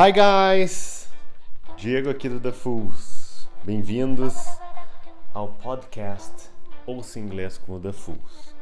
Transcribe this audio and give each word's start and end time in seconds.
Hi 0.00 0.12
guys! 0.12 1.08
Diego 1.76 2.08
aqui 2.08 2.28
do 2.28 2.38
The 2.38 2.52
Fools. 2.52 3.48
Bem-vindos 3.64 4.36
ao 5.34 5.48
podcast 5.48 6.50
Ouça 6.86 7.18
Inglês 7.18 7.58
com 7.58 7.72
o 7.74 7.80
The 7.80 7.90
Fools. 7.90 8.54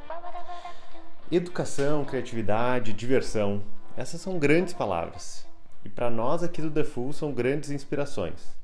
Educação, 1.31 2.07
criatividade, 2.07 2.95
diversão, 2.95 3.63
essas 3.99 4.23
são 4.23 4.39
grandes 4.39 4.73
palavras. 4.73 5.47
E 5.85 5.91
para 5.91 6.09
nós 6.09 6.43
aqui 6.43 6.63
do 6.63 6.71
The 6.71 6.85
Fools 6.85 7.17
são 7.17 7.33
grandes 7.33 7.71
inspirações. 7.71 8.57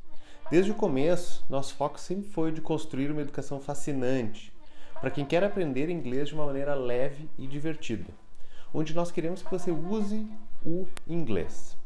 Desde 0.51 0.71
o 0.71 0.75
começo, 0.75 1.45
nosso 1.51 1.75
foco 1.75 2.01
sempre 2.01 2.31
foi 2.31 2.53
de 2.53 2.63
construir 2.63 3.11
uma 3.11 3.21
educação 3.21 3.61
fascinante 3.61 4.51
para 4.99 5.11
quem 5.11 5.27
quer 5.27 5.45
aprender 5.45 5.91
inglês 5.91 6.29
de 6.29 6.35
uma 6.35 6.47
maneira 6.47 6.75
leve 6.75 7.29
e 7.37 7.47
divertida, 7.47 8.09
onde 8.73 8.95
nós 8.95 9.13
queremos 9.13 9.43
que 9.43 9.51
você 9.51 9.71
use 9.71 10.27
o 10.65 10.87
inglês. 11.07 11.82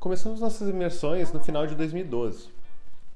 Começamos 0.00 0.40
nossas 0.40 0.66
imersões 0.66 1.30
no 1.30 1.40
final 1.40 1.66
de 1.66 1.74
2012 1.74 2.48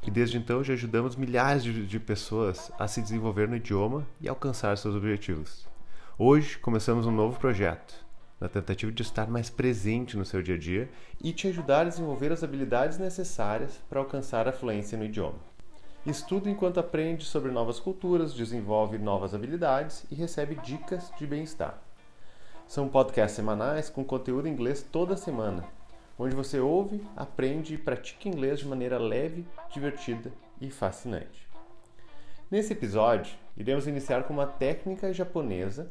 e 0.06 0.10
desde 0.10 0.36
então 0.36 0.62
já 0.62 0.74
ajudamos 0.74 1.16
milhares 1.16 1.64
de, 1.64 1.86
de 1.86 1.98
pessoas 1.98 2.70
a 2.78 2.86
se 2.86 3.00
desenvolver 3.00 3.48
no 3.48 3.56
idioma 3.56 4.06
e 4.20 4.28
alcançar 4.28 4.76
seus 4.76 4.94
objetivos. 4.94 5.66
Hoje 6.18 6.58
começamos 6.58 7.06
um 7.06 7.10
novo 7.10 7.40
projeto, 7.40 7.94
na 8.38 8.50
tentativa 8.50 8.92
de 8.92 9.00
estar 9.00 9.26
mais 9.28 9.48
presente 9.48 10.14
no 10.14 10.26
seu 10.26 10.42
dia 10.42 10.56
a 10.56 10.58
dia 10.58 10.90
e 11.22 11.32
te 11.32 11.48
ajudar 11.48 11.86
a 11.86 11.88
desenvolver 11.88 12.30
as 12.30 12.44
habilidades 12.44 12.98
necessárias 12.98 13.80
para 13.88 14.00
alcançar 14.00 14.46
a 14.46 14.52
fluência 14.52 14.98
no 14.98 15.06
idioma. 15.06 15.38
Estuda 16.04 16.50
enquanto 16.50 16.80
aprende 16.80 17.24
sobre 17.24 17.50
novas 17.50 17.80
culturas, 17.80 18.34
desenvolve 18.34 18.98
novas 18.98 19.34
habilidades 19.34 20.04
e 20.10 20.14
recebe 20.14 20.54
dicas 20.56 21.10
de 21.18 21.26
bem-estar. 21.26 21.78
São 22.68 22.88
podcasts 22.88 23.36
semanais 23.36 23.88
com 23.88 24.04
conteúdo 24.04 24.46
em 24.46 24.52
inglês 24.52 24.86
toda 24.92 25.16
semana 25.16 25.64
onde 26.18 26.34
você 26.34 26.60
ouve, 26.60 27.04
aprende 27.16 27.74
e 27.74 27.78
pratica 27.78 28.28
inglês 28.28 28.60
de 28.60 28.66
maneira 28.66 28.98
leve, 28.98 29.46
divertida 29.72 30.32
e 30.60 30.70
fascinante. 30.70 31.48
Nesse 32.50 32.72
episódio, 32.72 33.36
iremos 33.56 33.86
iniciar 33.86 34.24
com 34.24 34.32
uma 34.32 34.46
técnica 34.46 35.12
japonesa 35.12 35.90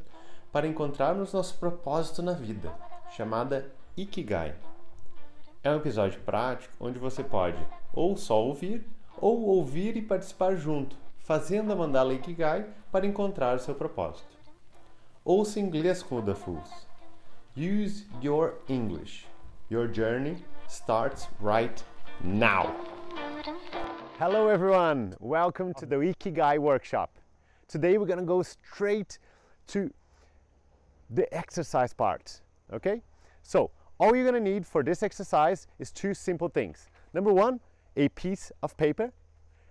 para 0.52 0.68
encontrarmos 0.68 1.34
nosso 1.34 1.58
propósito 1.58 2.22
na 2.22 2.34
vida, 2.34 2.74
chamada 3.12 3.72
Ikigai. 3.98 4.56
É 5.64 5.72
um 5.72 5.78
episódio 5.78 6.22
prático 6.22 6.74
onde 6.80 7.00
você 7.00 7.24
pode 7.24 7.66
ou 7.94 8.16
só 8.16 8.42
ouvir 8.44 8.86
ou 9.18 9.42
ouvir 9.42 9.96
e 9.98 10.02
participar 10.02 10.56
junto, 10.56 10.96
fazendo 11.20 11.72
a 11.72 11.76
mandala 11.76 12.14
Ikigai 12.14 12.68
para 12.92 13.06
encontrar 13.06 13.60
seu 13.60 13.74
propósito. 13.74 14.34
Ouça 15.26 15.60
inglês 15.60 16.04
com 16.04 16.18
o 16.18 16.22
The 16.22 16.36
Fools. 16.36 16.88
Use 17.56 18.06
your 18.22 18.56
English. 18.68 19.33
Your 19.74 19.88
journey 19.88 20.38
starts 20.68 21.30
right 21.40 21.84
now. 22.24 22.76
Hello, 24.20 24.48
everyone. 24.48 25.16
Welcome 25.20 25.74
to 25.80 25.88
the 25.88 25.96
Ikigai 25.96 26.60
workshop. 26.60 27.10
Today, 27.68 27.98
we're 27.98 28.06
going 28.06 28.20
to 28.20 28.24
go 28.24 28.44
straight 28.44 29.18
to 29.70 29.92
the 31.10 31.26
exercise 31.34 31.92
part. 31.92 32.40
Okay? 32.72 33.02
So, 33.42 33.72
all 33.98 34.16
you're 34.16 34.30
going 34.30 34.44
to 34.44 34.52
need 34.52 34.64
for 34.64 34.84
this 34.84 35.02
exercise 35.02 35.66
is 35.80 35.92
two 35.92 36.14
simple 36.14 36.50
things. 36.50 36.88
Number 37.16 37.34
one, 37.34 37.60
a 37.98 38.10
piece 38.10 38.52
of 38.62 38.78
paper, 38.78 39.12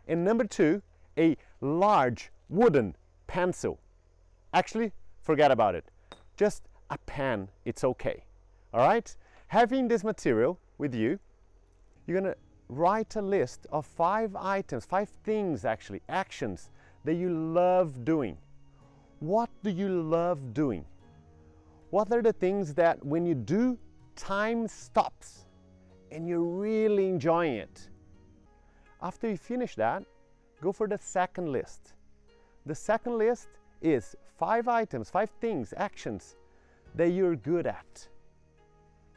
and 0.08 0.25
number 0.25 0.42
two, 0.42 0.83
a 1.17 1.36
large 1.61 2.33
wooden 2.48 2.97
pencil. 3.28 3.78
Actually, 4.53 4.91
forget 5.20 5.53
about 5.53 5.77
it. 5.77 5.84
Just 6.36 6.64
a 6.91 6.98
pen, 7.06 7.50
it's 7.64 7.84
okay. 7.84 8.25
All 8.75 8.80
right? 8.80 9.17
Having 9.53 9.89
this 9.89 10.03
material 10.03 10.58
with 10.78 10.95
you, 10.95 11.19
you're 12.06 12.19
going 12.19 12.33
to 12.33 12.39
write 12.70 13.17
a 13.17 13.20
list 13.20 13.67
of 13.70 13.84
five 13.84 14.34
items, 14.34 14.86
five 14.86 15.11
things 15.25 15.67
actually, 15.67 16.00
actions 16.08 16.70
that 17.05 17.17
you 17.17 17.28
love 17.28 18.03
doing. 18.03 18.39
What 19.20 19.51
do 19.62 19.68
you 19.68 19.91
love 19.91 20.55
doing? 20.55 20.86
What 21.91 22.11
are 22.12 22.23
the 22.23 22.33
things 22.33 22.73
that 22.77 23.05
when 23.05 23.27
you 23.27 23.35
do, 23.35 23.77
time 24.17 24.67
stops 24.68 25.45
and 26.11 26.27
you're 26.27 26.41
really 26.41 27.11
enjoying 27.11 27.57
it? 27.57 27.91
After 29.02 29.29
you 29.29 29.36
finish 29.36 29.74
that, 29.74 30.02
go 30.62 30.73
for 30.73 30.89
the 30.89 30.96
second 30.96 31.52
list. 31.52 31.92
The 32.64 32.74
second 32.74 33.18
list 33.18 33.48
is 33.83 34.17
five 34.39 34.67
items, 34.67 35.11
five 35.11 35.29
things, 35.42 35.74
actions 35.77 36.36
that 36.95 37.11
you're 37.11 37.36
good 37.36 37.67
at 37.67 38.08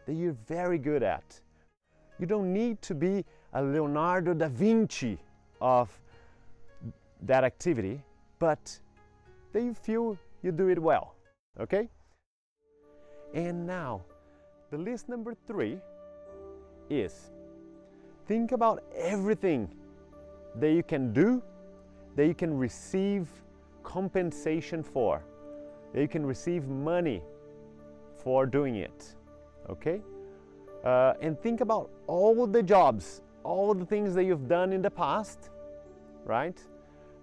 that 0.06 0.14
you're 0.14 0.38
very 0.48 0.78
good 0.78 1.04
at. 1.04 1.40
You 2.20 2.26
don't 2.26 2.54
need 2.54 2.82
to 2.84 2.96
be 2.96 3.26
a 3.54 3.62
Leonardo 3.62 4.34
da 4.34 4.48
Vinci 4.48 5.18
of 5.62 5.90
that 7.22 7.44
activity, 7.44 8.02
but 8.40 8.80
that 9.52 9.64
you 9.64 9.74
feel 9.74 10.18
you 10.44 10.52
do 10.52 10.68
it 10.70 10.80
well. 10.80 11.16
Okay? 11.60 11.90
And 13.34 13.66
now, 13.66 14.02
the 14.72 14.78
list 14.78 15.10
number 15.10 15.34
three 15.48 15.80
is 16.90 17.32
think 18.28 18.52
about 18.52 18.84
everything 18.96 19.74
that 20.56 20.72
you 20.72 20.84
can 20.84 21.12
do, 21.14 21.42
that 22.16 22.28
you 22.28 22.34
can 22.34 22.58
receive 22.58 23.28
compensation 23.84 24.84
for, 24.84 25.24
that 25.94 26.02
you 26.02 26.08
can 26.08 26.26
receive 26.26 26.68
money 26.68 27.22
for 28.18 28.46
doing 28.46 28.76
it 28.76 29.16
okay? 29.70 30.02
Uh, 30.84 31.14
and 31.22 31.40
think 31.42 31.62
about 31.62 31.90
all 32.08 32.46
the 32.46 32.62
jobs, 32.62 33.22
all 33.44 33.74
the 33.74 33.86
things 33.86 34.14
that 34.14 34.24
you've 34.24 34.48
done 34.48 34.72
in 34.72 34.82
the 34.82 34.92
past, 34.92 35.50
right? 36.26 36.60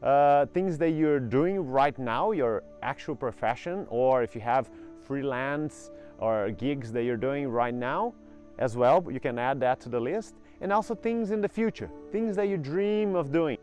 Uh, 0.03 0.47
things 0.47 0.79
that 0.79 0.91
you're 0.91 1.21
doing 1.21 1.61
right 1.61 1.97
now, 1.99 2.33
your 2.33 2.65
actual 2.83 3.15
profession, 3.15 3.87
or 3.89 4.23
if 4.23 4.35
you 4.35 4.41
have 4.41 4.69
freelance 5.05 5.91
or 6.19 6.51
gigs 6.51 6.91
that 6.93 7.05
you're 7.05 7.17
doing 7.17 7.49
right 7.49 7.75
now 7.75 8.13
as 8.59 8.77
well, 8.77 9.05
you 9.11 9.21
can 9.21 9.39
add 9.39 9.61
that 9.61 9.81
to 9.81 9.89
the 9.89 10.01
list. 10.01 10.35
And 10.61 10.73
also 10.73 10.95
things 10.95 11.31
in 11.31 11.41
the 11.41 11.49
future, 11.49 11.91
things 12.11 12.37
that 12.37 12.49
you 12.49 12.57
dream 12.57 13.15
of 13.15 13.33
doing. 13.33 13.59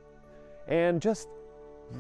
And 0.68 1.02
just 1.02 1.30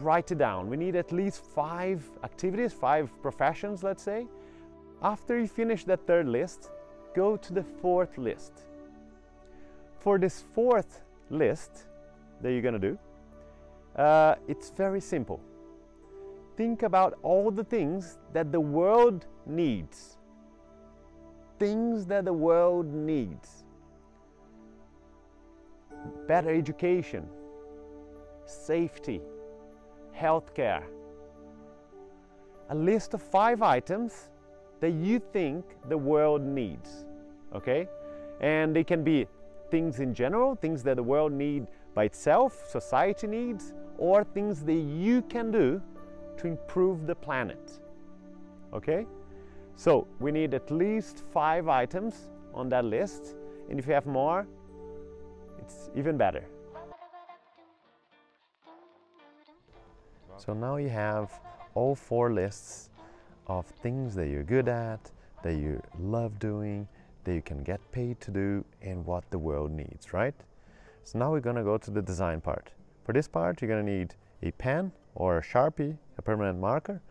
write 0.01 0.31
it 0.31 0.37
down. 0.37 0.69
We 0.69 0.77
need 0.77 0.95
at 0.95 1.11
least 1.11 1.43
five 1.43 2.03
activities, 2.23 2.73
five 2.73 3.09
professions, 3.21 3.83
let's 3.83 4.03
say, 4.03 4.27
after 5.01 5.39
you 5.39 5.47
finish 5.47 5.85
that 5.85 6.05
third 6.05 6.27
list, 6.27 6.71
go 7.15 7.37
to 7.37 7.53
the 7.53 7.63
fourth 7.63 8.17
list. 8.17 8.65
For 9.99 10.17
this 10.17 10.43
fourth 10.53 11.01
list 11.29 11.85
that 12.41 12.51
you're 12.51 12.61
gonna 12.61 12.79
do, 12.79 12.97
uh, 13.95 14.35
it's 14.47 14.69
very 14.69 15.01
simple. 15.01 15.41
Think 16.55 16.83
about 16.83 17.17
all 17.23 17.51
the 17.51 17.63
things 17.63 18.17
that 18.33 18.51
the 18.51 18.59
world 18.59 19.25
needs. 19.45 20.17
Things 21.57 22.05
that 22.07 22.25
the 22.25 22.33
world 22.33 22.93
needs. 22.93 23.63
Better 26.27 26.53
education, 26.53 27.27
safety, 28.45 29.21
healthcare. 30.15 30.83
A 32.69 32.75
list 32.75 33.13
of 33.13 33.21
five 33.21 33.61
items 33.61 34.29
that 34.79 34.91
you 34.91 35.19
think 35.19 35.65
the 35.87 35.97
world 35.97 36.41
needs. 36.41 37.05
Okay? 37.53 37.87
And 38.41 38.75
they 38.75 38.83
can 38.83 39.03
be 39.03 39.27
things 39.69 39.99
in 39.99 40.13
general, 40.13 40.55
things 40.55 40.83
that 40.83 40.95
the 40.95 41.03
world 41.03 41.31
need 41.31 41.67
by 41.93 42.05
itself, 42.05 42.67
society 42.67 43.27
needs, 43.27 43.73
or 43.97 44.23
things 44.23 44.63
that 44.63 44.73
you 44.73 45.21
can 45.23 45.51
do 45.51 45.81
to 46.37 46.47
improve 46.47 47.05
the 47.05 47.15
planet. 47.15 47.79
Okay? 48.73 49.05
So 49.75 50.07
we 50.19 50.31
need 50.31 50.53
at 50.53 50.71
least 50.71 51.23
five 51.31 51.67
items 51.67 52.31
on 52.53 52.69
that 52.69 52.85
list, 52.85 53.35
and 53.69 53.79
if 53.79 53.87
you 53.87 53.93
have 53.93 54.05
more, 54.05 54.47
it's 55.59 55.89
even 55.95 56.17
better. 56.17 56.43
So 60.37 60.53
now 60.53 60.77
you 60.77 60.89
have 60.89 61.31
all 61.75 61.95
four 61.95 62.31
lists 62.31 62.89
of 63.49 63.65
things 63.65 64.15
that 64.15 64.27
you're 64.27 64.43
good 64.43 64.69
at, 64.69 65.11
that 65.43 65.55
you 65.55 65.81
love 65.99 66.37
doing, 66.39 66.87
that 67.23 67.33
you 67.33 67.41
can 67.41 67.63
get 67.63 67.79
paid 67.91 68.21
to 68.21 68.31
do, 68.31 68.63
and 68.81 69.05
what 69.05 69.29
the 69.31 69.39
world 69.39 69.71
needs, 69.71 70.13
right? 70.13 70.35
So 71.03 71.17
now 71.17 71.31
we're 71.31 71.39
gonna 71.39 71.63
go 71.63 71.77
to 71.77 71.91
the 71.91 72.01
design 72.01 72.41
part. 72.41 72.69
For 73.03 73.11
this 73.11 73.27
part, 73.27 73.61
you're 73.61 73.69
gonna 73.69 73.83
need 73.83 74.13
a 74.43 74.51
pen 74.51 74.91
or 75.15 75.39
a 75.39 75.41
Sharpie, 75.41 75.97
a 76.17 76.21
permanent 76.21 76.59
marker, 76.59 77.01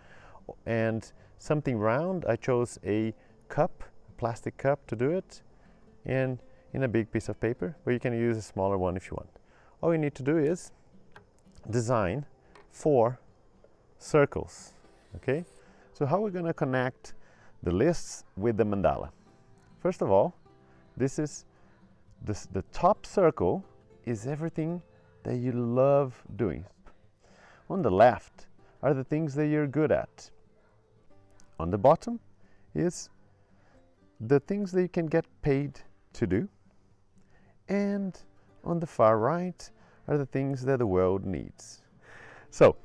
and 0.65 1.11
something 1.39 1.77
round. 1.77 2.25
I 2.27 2.37
chose 2.37 2.79
a 2.87 3.13
cup, 3.49 3.83
a 4.09 4.13
plastic 4.13 4.57
cup 4.57 4.87
to 4.87 4.97
do 4.97 5.11
it, 5.11 5.43
and 6.07 6.39
in 6.73 6.85
a 6.85 6.89
big 6.89 7.11
piece 7.11 7.29
of 7.29 7.41
paper, 7.41 7.77
but 7.85 7.91
you 7.91 7.99
can 8.01 8.13
use 8.13 8.37
a 8.37 8.43
smaller 8.43 8.79
one 8.79 8.97
if 8.97 9.11
you 9.11 9.17
want. 9.17 9.31
All 9.83 9.93
you 9.93 9.99
need 9.99 10.15
to 10.15 10.23
do 10.23 10.39
is 10.39 10.71
design 11.69 12.27
four 12.71 13.19
circles, 13.99 14.73
okay? 15.17 15.45
So 15.99 16.07
how 16.07 16.19
are 16.19 16.21
we 16.21 16.31
going 16.31 16.45
to 16.45 16.55
connect 16.55 17.15
the 17.65 17.73
lists 17.73 18.23
with 18.37 18.57
the 18.57 18.63
mandala? 18.63 19.11
First 19.81 20.01
of 20.01 20.13
all, 20.13 20.33
this 20.97 21.19
is 21.19 21.45
this, 22.23 22.47
the 22.53 22.63
top 22.73 23.05
circle 23.05 23.65
is 24.05 24.25
everything 24.25 24.81
that 25.25 25.39
you 25.39 25.51
love 25.51 26.23
doing. 26.37 26.65
On 27.69 27.83
the 27.83 27.91
left 27.91 28.47
are 28.81 28.95
the 28.95 29.03
things 29.03 29.35
that 29.35 29.49
you're 29.49 29.67
good 29.67 29.91
at. 29.91 30.31
On 31.59 31.69
the 31.69 31.79
bottom 31.79 32.21
is 32.77 33.11
the 34.21 34.39
things 34.39 34.71
that 34.71 34.83
you 34.83 34.89
can 34.89 35.07
get 35.07 35.25
paid 35.43 35.81
to 36.13 36.29
do. 36.29 36.49
And 37.69 38.17
on 38.63 38.79
the 38.79 38.87
far 38.87 39.19
right 39.19 39.69
are 40.07 40.17
the 40.17 40.27
things 40.27 40.65
that 40.65 40.79
the 40.79 40.87
world 40.87 41.27
needs. 41.27 41.83
So, 42.51 42.77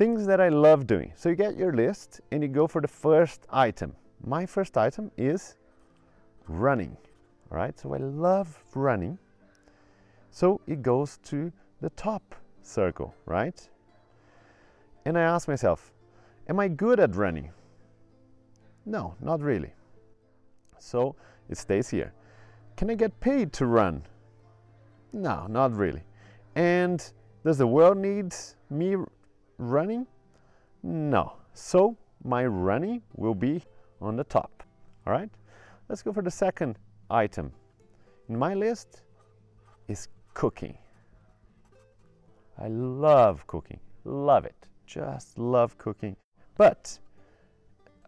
things 0.00 0.24
that 0.24 0.40
I 0.40 0.48
love 0.48 0.86
doing. 0.86 1.12
So 1.14 1.28
you 1.28 1.34
get 1.34 1.58
your 1.58 1.74
list 1.74 2.22
and 2.32 2.42
you 2.42 2.48
go 2.48 2.66
for 2.66 2.80
the 2.80 2.88
first 2.88 3.46
item. 3.50 3.94
My 4.24 4.46
first 4.46 4.78
item 4.78 5.10
is 5.18 5.56
running. 6.48 6.96
All 7.52 7.58
right, 7.58 7.78
so 7.78 7.92
I 7.92 7.98
love 7.98 8.48
running. 8.74 9.18
So 10.30 10.62
it 10.66 10.80
goes 10.80 11.18
to 11.24 11.52
the 11.82 11.90
top 11.90 12.34
circle, 12.62 13.14
right? 13.26 13.60
And 15.04 15.18
I 15.18 15.20
ask 15.20 15.46
myself, 15.46 15.92
am 16.48 16.58
I 16.60 16.68
good 16.68 16.98
at 16.98 17.14
running? 17.14 17.50
No, 18.86 19.16
not 19.20 19.42
really. 19.42 19.74
So 20.78 21.14
it 21.50 21.58
stays 21.58 21.90
here. 21.90 22.14
Can 22.78 22.88
I 22.88 22.94
get 22.94 23.20
paid 23.20 23.52
to 23.52 23.66
run? 23.66 24.04
No, 25.12 25.46
not 25.46 25.76
really. 25.76 26.04
And 26.54 27.04
does 27.44 27.58
the 27.58 27.66
world 27.66 27.98
need 27.98 28.34
me 28.70 28.96
running? 29.60 30.06
No. 30.82 31.34
So 31.54 31.96
my 32.24 32.46
running 32.46 33.02
will 33.14 33.34
be 33.34 33.62
on 34.00 34.16
the 34.16 34.24
top. 34.24 34.62
All 35.06 35.12
right? 35.12 35.30
Let's 35.88 36.02
go 36.02 36.12
for 36.12 36.22
the 36.22 36.30
second 36.30 36.78
item. 37.10 37.52
In 38.28 38.38
my 38.38 38.54
list 38.54 39.02
is 39.88 40.08
cooking. 40.34 40.76
I 42.58 42.68
love 42.68 43.46
cooking. 43.46 43.80
Love 44.04 44.44
it. 44.44 44.66
Just 44.86 45.38
love 45.38 45.76
cooking. 45.78 46.16
But 46.56 46.98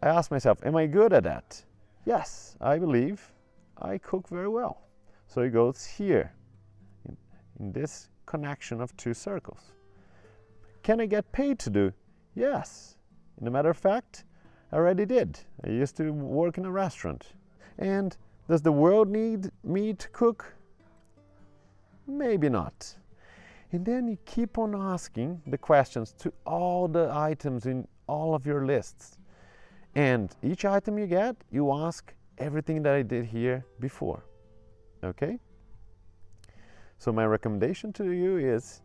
I 0.01 0.07
ask 0.09 0.31
myself, 0.31 0.59
am 0.65 0.75
I 0.75 0.85
good 0.85 1.13
at 1.13 1.23
that? 1.23 1.63
Yes, 2.05 2.55
I 2.61 2.77
believe 2.77 3.31
I 3.81 3.97
cook 3.97 4.27
very 4.27 4.47
well. 4.47 4.81
So 5.27 5.41
it 5.41 5.49
goes 5.49 5.85
here 5.85 6.31
in, 7.07 7.17
this 7.71 8.09
connection 8.25 8.81
of 8.81 8.95
two 8.97 9.13
circles. 9.13 9.71
Can 10.83 10.99
I 10.99 11.05
get 11.05 11.31
paid 11.31 11.59
to 11.59 11.69
do? 11.69 11.93
Yes. 12.35 12.97
In 13.39 13.47
a 13.47 13.51
matter 13.51 13.69
of 13.69 13.77
fact, 13.77 14.25
I 14.71 14.75
already 14.75 15.05
did. 15.05 15.39
I 15.65 15.69
used 15.69 15.95
to 15.97 16.11
work 16.11 16.57
in 16.57 16.65
a 16.65 16.71
restaurant. 16.71 17.25
And 17.77 18.15
does 18.49 18.61
the 18.61 18.71
world 18.71 19.09
need 19.09 19.49
me 19.63 19.93
to 19.93 20.09
cook? 20.09 20.53
Maybe 22.05 22.49
not. 22.49 22.95
And 23.71 23.85
then 23.85 24.07
you 24.07 24.17
keep 24.25 24.57
on 24.57 24.75
asking 24.75 25.41
the 25.47 25.57
questions 25.57 26.13
to 26.19 26.33
all 26.45 26.87
the 26.87 27.09
items 27.13 27.65
in 27.65 27.87
all 28.07 28.35
of 28.35 28.45
your 28.45 28.65
lists. 28.65 29.17
And 29.95 30.35
each 30.43 30.65
item 30.65 30.99
you 30.99 31.07
get, 31.07 31.37
you 31.49 31.71
ask 31.71 32.13
everything 32.37 32.83
that 32.83 32.93
I 32.93 33.03
did 33.03 33.25
here 33.25 33.65
before. 33.79 34.25
Okay? 35.03 35.39
So, 36.97 37.11
my 37.11 37.25
recommendation 37.25 37.93
to 37.93 38.11
you 38.11 38.37
is 38.37 38.81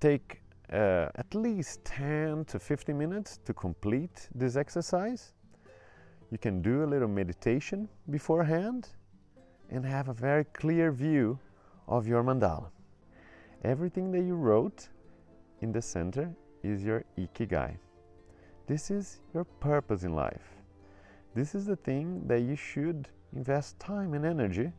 take 0.00 0.40
uh, 0.72 1.08
at 1.14 1.34
least 1.34 1.84
10 1.84 2.44
to 2.46 2.58
50 2.58 2.92
minutes 2.92 3.38
to 3.44 3.54
complete 3.54 4.28
this 4.34 4.56
exercise. 4.56 5.32
You 6.30 6.38
can 6.38 6.60
do 6.60 6.84
a 6.84 6.86
little 6.86 7.08
meditation 7.08 7.88
beforehand 8.10 8.88
and 9.70 9.84
have 9.84 10.08
a 10.08 10.12
very 10.12 10.44
clear 10.44 10.92
view 10.92 11.38
of 11.86 12.06
your 12.06 12.22
mandala. 12.22 12.68
Everything 13.64 14.12
that 14.12 14.22
you 14.22 14.34
wrote 14.34 14.88
in 15.60 15.72
the 15.72 15.82
center 15.82 16.30
is 16.62 16.84
your 16.84 17.04
ikigai. 17.18 17.76
This 18.66 18.90
is 18.90 19.20
your 19.32 19.44
purpose 19.44 20.02
in 20.04 20.14
life. 20.14 20.54
This 21.34 21.54
is 21.54 21.66
the 21.66 21.76
thing 21.76 22.26
that 22.26 22.40
you 22.40 22.56
should 22.56 23.08
invest 23.34 23.78
time 23.78 24.14
and 24.14 24.24
energy 24.24 24.72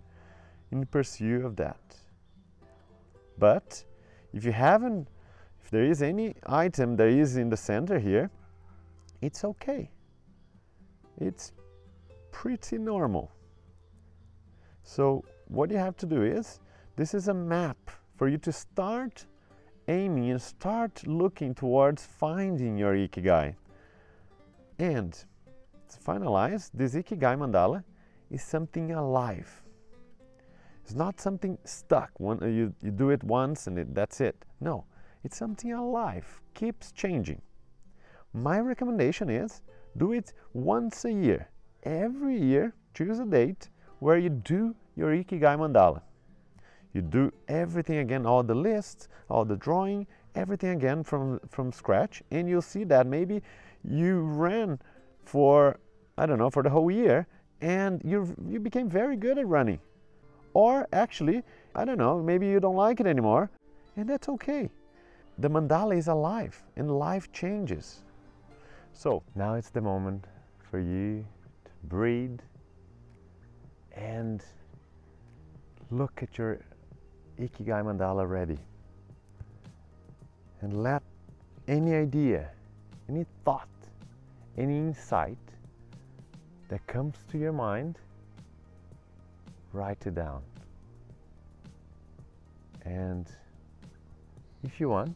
in 0.72 0.86
pursuit 0.86 1.44
of 1.44 1.56
that. 1.56 1.80
But 3.38 3.84
if 4.34 4.46
you 4.46 4.52
haven't, 4.52 5.08
there 5.70 5.84
is 5.84 6.02
any 6.02 6.36
item 6.46 6.96
that 6.98 7.08
is 7.08 7.38
in 7.38 7.50
the 7.50 7.58
center 7.58 8.00
here, 8.00 8.30
it's 9.22 9.44
okay. 9.44 9.90
It's 11.20 11.52
pretty 12.32 12.78
normal. 12.78 13.32
So 14.84 15.24
what 15.48 15.70
you 15.70 15.78
have 15.78 15.98
to 15.98 16.06
do 16.06 16.24
is, 16.24 16.60
this 16.96 17.14
is 17.14 17.28
a 17.28 17.34
map 17.34 17.78
for 18.16 18.28
you 18.28 18.38
to 18.40 18.52
start 18.52 19.26
aiming 19.88 20.32
and 20.32 20.42
start 20.42 21.06
looking 21.08 21.54
towards 21.54 22.06
finding 22.06 22.78
your 22.78 22.94
Ikigai. 22.94 23.56
And 24.78 25.14
to 25.14 25.98
finalize, 26.00 26.70
this 26.74 26.94
Ikigai 26.96 27.38
mandala 27.38 27.84
is 28.30 28.44
something 28.44 28.92
alive. 28.92 29.64
It's 30.84 30.96
not 30.96 31.20
something 31.20 31.58
stuck. 31.66 32.12
One, 32.20 32.40
you, 32.42 32.74
you 32.82 32.92
do 32.92 33.10
it 33.10 33.24
once 33.24 33.68
and 33.68 33.78
it, 33.78 33.94
that's 33.94 34.22
it. 34.22 34.46
No, 34.60 34.86
it's 35.24 35.38
something 35.38 35.74
alive, 35.74 36.42
keeps 36.54 36.92
changing. 36.92 37.42
My 38.34 38.60
recommendation 38.60 39.30
is 39.30 39.62
do 39.98 40.14
it 40.14 40.34
once 40.54 41.06
a 41.06 41.12
year. 41.12 41.50
Every 41.84 42.40
year, 42.40 42.74
choose 42.94 43.20
a 43.20 43.26
date 43.26 43.70
where 44.00 44.18
you 44.18 44.30
do 44.30 44.76
your 44.96 45.12
Ikigai 45.12 45.58
mandala. 45.58 46.02
You 46.94 47.02
do 47.02 47.32
everything 47.48 47.98
again, 47.98 48.26
all 48.26 48.44
the 48.44 48.56
lists, 48.56 49.08
all 49.30 49.46
the 49.46 49.56
drawing, 49.56 50.08
everything 50.36 50.72
again 50.72 51.04
from, 51.04 51.40
from 51.50 51.72
scratch, 51.72 52.24
and 52.32 52.48
you'll 52.50 52.62
see 52.62 52.84
that 52.86 53.08
maybe 53.08 53.42
you 53.84 54.22
ran 54.22 54.80
for, 55.24 55.80
I 56.18 56.26
don't 56.26 56.40
know, 56.40 56.50
for 56.50 56.64
the 56.64 56.70
whole 56.70 56.90
year, 56.90 57.28
and 57.62 58.02
you, 58.04 58.36
you 58.48 58.60
became 58.60 58.90
very 58.90 59.16
good 59.16 59.38
at 59.38 59.48
running. 59.48 59.80
Or 60.54 60.88
actually, 60.94 61.44
I 61.76 61.86
don't 61.86 61.98
know, 61.98 62.22
maybe 62.22 62.48
you 62.48 62.60
don't 62.60 62.76
like 62.76 63.00
it 63.00 63.08
anymore, 63.08 63.50
and 63.96 64.10
that's 64.10 64.30
okay. 64.30 64.70
The 65.40 65.50
mandala 65.50 65.98
is 65.98 66.10
alive, 66.10 66.62
and 66.76 67.00
life 67.00 67.32
changes. 67.32 68.04
So 68.92 69.24
now 69.36 69.54
it's 69.54 69.70
the 69.70 69.80
moment 69.80 70.26
for 70.70 70.80
you 70.80 71.26
to 71.64 71.72
breathe 71.86 72.42
and 73.94 74.44
look 75.92 76.22
at 76.22 76.38
your 76.38 76.60
Ikigai 77.40 77.84
mandala 77.86 78.30
ready. 78.30 78.58
And 80.60 80.84
let 80.84 81.04
any 81.70 81.96
idea, 81.96 82.50
any 83.08 83.26
thought, 83.46 83.70
any 84.58 84.78
insight 84.78 85.38
that 86.68 86.86
comes 86.86 87.16
to 87.32 87.38
your 87.38 87.54
mind, 87.54 87.98
write 89.72 90.06
it 90.06 90.16
down. 90.16 90.42
And 92.84 93.26
if 94.64 94.80
you 94.80 94.90
want, 94.90 95.16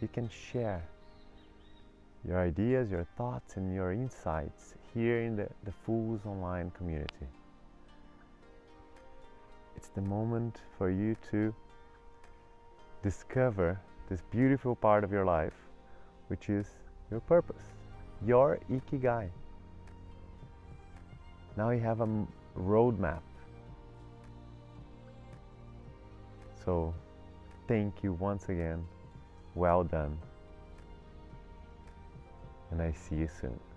you 0.00 0.08
can 0.08 0.28
share 0.28 0.82
your 2.26 2.40
ideas, 2.40 2.90
your 2.90 3.06
thoughts, 3.16 3.56
and 3.56 3.74
your 3.74 3.92
insights 3.92 4.74
here 4.94 5.22
in 5.22 5.36
the, 5.36 5.48
the 5.64 5.72
Fools 5.84 6.20
Online 6.26 6.70
community. 6.76 7.26
It's 9.76 9.88
the 9.88 10.00
moment 10.00 10.58
for 10.78 10.90
you 10.90 11.16
to 11.30 11.54
discover 13.02 13.80
this 14.08 14.20
beautiful 14.30 14.74
part 14.76 15.04
of 15.04 15.10
your 15.10 15.24
life, 15.24 15.54
which 16.28 16.48
is 16.48 16.66
your 17.10 17.20
purpose, 17.20 17.64
your 18.24 18.58
Ikigai. 18.70 19.28
Now 21.56 21.70
you 21.70 21.80
have 21.80 22.00
a 22.00 22.26
roadmap. 22.56 23.20
So, 26.64 26.94
thank 27.66 28.02
you 28.02 28.12
once 28.12 28.48
again. 28.48 28.84
Well 29.54 29.84
done 29.84 30.18
and 32.72 32.80
I 32.80 32.92
see 32.92 33.16
you 33.16 33.28
soon. 33.40 33.71